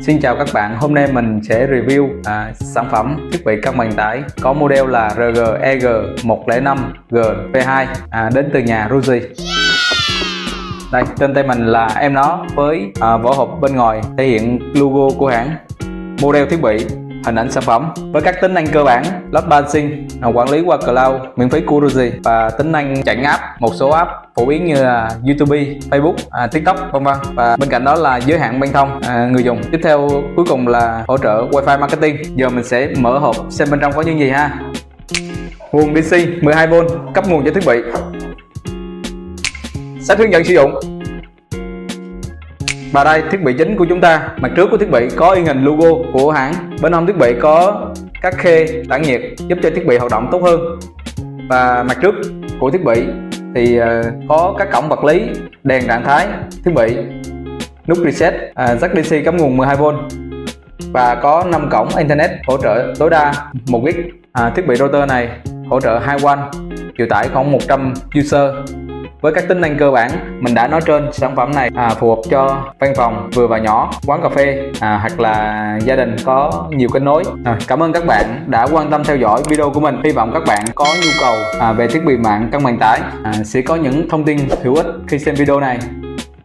Xin 0.00 0.20
chào 0.20 0.36
các 0.36 0.48
bạn, 0.54 0.76
hôm 0.80 0.94
nay 0.94 1.06
mình 1.12 1.40
sẽ 1.48 1.66
review 1.66 2.08
à, 2.24 2.52
sản 2.54 2.88
phẩm 2.90 3.28
thiết 3.32 3.44
bị 3.44 3.60
cân 3.62 3.76
bằng 3.76 3.92
tải 3.92 4.22
có 4.40 4.52
model 4.52 4.90
là 4.90 5.10
RG 5.10 5.40
EG 5.60 5.86
105G 6.22 7.50
V2 7.52 7.86
à, 8.10 8.30
đến 8.34 8.50
từ 8.52 8.60
nhà 8.60 8.88
Ruji. 8.90 9.20
Đây, 10.92 11.02
trên 11.18 11.34
tay 11.34 11.44
mình 11.44 11.66
là 11.66 11.86
em 11.86 12.14
nó 12.14 12.44
với 12.54 12.92
à, 13.00 13.16
vỏ 13.16 13.34
hộp 13.34 13.48
bên 13.60 13.76
ngoài 13.76 14.00
thể 14.18 14.24
hiện 14.24 14.72
logo 14.74 15.16
của 15.18 15.28
hãng, 15.28 15.56
model 16.22 16.48
thiết 16.48 16.62
bị, 16.62 16.86
hình 17.24 17.34
ảnh 17.34 17.50
sản 17.50 17.62
phẩm. 17.62 17.92
Với 18.12 18.22
các 18.22 18.40
tính 18.40 18.54
năng 18.54 18.66
cơ 18.66 18.84
bản 18.84 19.04
load 19.32 19.46
balancing 19.48 20.08
à, 20.20 20.28
quản 20.28 20.50
lý 20.50 20.62
qua 20.62 20.76
cloud 20.76 21.20
miễn 21.36 21.50
phí 21.50 21.60
của 21.60 21.80
Ruji 21.80 22.10
và 22.24 22.50
tính 22.50 22.72
năng 22.72 23.02
chạy 23.02 23.16
app 23.16 23.42
một 23.60 23.74
số 23.74 23.90
app 23.90 24.25
phổ 24.36 24.46
biến 24.46 24.64
như 24.64 24.74
là 24.74 25.10
YouTube, 25.26 25.58
Facebook, 25.90 26.14
à, 26.30 26.46
TikTok 26.46 26.92
vân 26.92 27.04
vân. 27.04 27.16
Và 27.34 27.56
bên 27.56 27.68
cạnh 27.68 27.84
đó 27.84 27.94
là 27.94 28.16
giới 28.16 28.38
hạn 28.38 28.60
băng 28.60 28.72
thông 28.72 29.00
à, 29.00 29.28
người 29.32 29.42
dùng. 29.42 29.60
Tiếp 29.72 29.80
theo 29.82 30.08
cuối 30.36 30.44
cùng 30.48 30.68
là 30.68 31.04
hỗ 31.08 31.18
trợ 31.18 31.46
Wi-Fi 31.50 31.80
marketing. 31.80 32.16
Giờ 32.36 32.48
mình 32.48 32.64
sẽ 32.64 32.88
mở 32.98 33.18
hộp 33.18 33.36
xem 33.50 33.68
bên 33.70 33.80
trong 33.80 33.92
có 33.92 34.02
những 34.02 34.18
gì 34.18 34.30
ha. 34.30 34.58
Nguồn 35.72 36.02
DC 36.02 36.16
12V 36.42 36.88
cấp 37.14 37.28
nguồn 37.28 37.44
cho 37.44 37.50
thiết 37.50 37.66
bị. 37.66 37.76
Sách 40.00 40.18
hướng 40.18 40.32
dẫn 40.32 40.44
sử 40.44 40.54
dụng. 40.54 40.74
Và 42.92 43.04
đây 43.04 43.22
thiết 43.30 43.42
bị 43.42 43.54
chính 43.58 43.76
của 43.76 43.86
chúng 43.88 44.00
ta. 44.00 44.28
Mặt 44.40 44.50
trước 44.56 44.68
của 44.70 44.76
thiết 44.76 44.90
bị 44.90 45.08
có 45.16 45.30
in 45.30 45.46
hình 45.46 45.64
logo 45.64 45.88
của 46.12 46.30
hãng. 46.30 46.52
Bên 46.82 46.92
hông 46.92 47.06
thiết 47.06 47.18
bị 47.18 47.34
có 47.40 47.86
các 48.22 48.34
khê 48.38 48.66
tản 48.88 49.02
nhiệt 49.02 49.20
giúp 49.38 49.58
cho 49.62 49.70
thiết 49.74 49.86
bị 49.86 49.96
hoạt 49.96 50.10
động 50.10 50.28
tốt 50.32 50.42
hơn. 50.42 50.60
Và 51.48 51.84
mặt 51.88 51.98
trước 52.02 52.14
của 52.60 52.70
thiết 52.70 52.84
bị 52.84 53.06
thì 53.54 53.76
ờ, 53.76 54.02
có 54.28 54.54
các 54.58 54.68
cổng 54.72 54.88
vật 54.88 55.04
lý 55.04 55.28
đèn 55.64 55.86
trạng 55.86 56.04
thái 56.04 56.26
thiết 56.64 56.70
bị 56.74 56.96
nút 57.86 57.98
reset 58.04 58.34
à, 58.54 58.74
jack 58.74 59.02
DC 59.02 59.24
cắm 59.24 59.36
nguồn 59.36 59.58
12V 59.58 60.08
và 60.92 61.14
có 61.22 61.44
5 61.46 61.68
cổng 61.70 61.88
internet 61.96 62.30
hỗ 62.46 62.58
trợ 62.58 62.94
tối 62.98 63.10
đa 63.10 63.32
1 63.68 63.80
gig. 63.84 64.10
À, 64.32 64.50
thiết 64.56 64.66
bị 64.66 64.76
router 64.76 65.08
này 65.08 65.28
hỗ 65.68 65.80
trợ 65.80 66.00
2W 66.00 66.36
chịu 66.98 67.06
tải 67.10 67.28
khoảng 67.28 67.52
100 67.52 67.94
user 68.18 68.50
với 69.20 69.32
các 69.32 69.48
tính 69.48 69.60
năng 69.60 69.78
cơ 69.78 69.90
bản 69.90 70.10
mình 70.40 70.54
đã 70.54 70.68
nói 70.68 70.80
trên 70.86 71.12
sản 71.12 71.36
phẩm 71.36 71.54
này 71.54 71.70
à, 71.74 71.88
phù 71.88 72.14
hợp 72.14 72.22
cho 72.30 72.72
văn 72.78 72.92
phòng 72.96 73.30
vừa 73.34 73.46
và 73.46 73.58
nhỏ 73.58 73.90
quán 74.06 74.22
cà 74.22 74.28
phê 74.28 74.72
à, 74.80 74.98
hoặc 75.00 75.20
là 75.20 75.78
gia 75.84 75.96
đình 75.96 76.16
có 76.24 76.66
nhiều 76.70 76.88
kết 76.92 77.02
nối. 77.02 77.22
À, 77.44 77.58
cảm 77.68 77.82
ơn 77.82 77.92
các 77.92 78.06
bạn 78.06 78.44
đã 78.46 78.66
quan 78.72 78.90
tâm 78.90 79.04
theo 79.04 79.16
dõi 79.16 79.42
video 79.48 79.70
của 79.70 79.80
mình. 79.80 80.00
Hy 80.04 80.12
vọng 80.12 80.30
các 80.34 80.42
bạn 80.46 80.64
có 80.74 80.86
nhu 81.02 81.10
cầu 81.20 81.34
à, 81.60 81.72
về 81.72 81.88
thiết 81.88 82.04
bị 82.04 82.16
mạng 82.16 82.48
cân 82.52 82.64
bằng 82.64 82.78
tải 82.78 83.00
à, 83.24 83.32
sẽ 83.44 83.60
có 83.60 83.76
những 83.76 84.08
thông 84.08 84.24
tin 84.24 84.38
hữu 84.62 84.74
ích 84.74 84.86
khi 85.08 85.18
xem 85.18 85.34
video 85.34 85.60
này. 85.60 85.78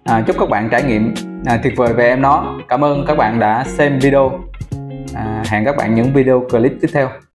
À, 0.03 0.23
chúc 0.27 0.35
các 0.39 0.49
bạn 0.49 0.69
trải 0.69 0.83
nghiệm 0.83 1.13
à, 1.45 1.59
tuyệt 1.63 1.73
vời 1.77 1.93
về 1.93 2.07
em 2.07 2.21
nó. 2.21 2.55
Cảm 2.67 2.83
ơn 2.83 3.05
các 3.07 3.17
bạn 3.17 3.39
đã 3.39 3.63
xem 3.67 3.99
video. 3.99 4.31
À, 5.15 5.43
hẹn 5.49 5.65
các 5.65 5.75
bạn 5.75 5.95
những 5.95 6.13
video 6.13 6.45
clip 6.51 6.71
tiếp 6.81 6.87
theo. 6.93 7.21